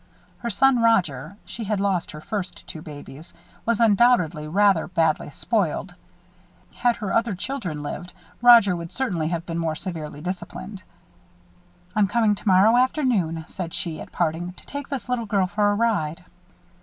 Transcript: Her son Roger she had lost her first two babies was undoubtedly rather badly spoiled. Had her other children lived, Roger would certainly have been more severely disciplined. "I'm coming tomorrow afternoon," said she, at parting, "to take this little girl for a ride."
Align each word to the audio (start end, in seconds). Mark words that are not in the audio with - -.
Her 0.39 0.49
son 0.49 0.81
Roger 0.81 1.37
she 1.45 1.63
had 1.65 1.79
lost 1.79 2.09
her 2.09 2.21
first 2.21 2.65
two 2.65 2.81
babies 2.81 3.35
was 3.67 3.79
undoubtedly 3.79 4.47
rather 4.47 4.87
badly 4.87 5.29
spoiled. 5.29 5.93
Had 6.73 6.95
her 6.95 7.13
other 7.13 7.35
children 7.35 7.83
lived, 7.83 8.11
Roger 8.41 8.75
would 8.75 8.91
certainly 8.91 9.27
have 9.27 9.45
been 9.45 9.59
more 9.59 9.75
severely 9.75 10.19
disciplined. 10.19 10.81
"I'm 11.95 12.07
coming 12.07 12.33
tomorrow 12.33 12.77
afternoon," 12.77 13.45
said 13.47 13.75
she, 13.75 14.01
at 14.01 14.11
parting, 14.11 14.53
"to 14.53 14.65
take 14.65 14.89
this 14.89 15.07
little 15.07 15.27
girl 15.27 15.45
for 15.45 15.69
a 15.71 15.75
ride." 15.75 16.25